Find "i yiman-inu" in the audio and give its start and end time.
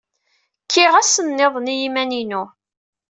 1.73-2.43